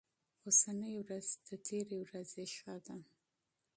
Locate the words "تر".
1.45-1.55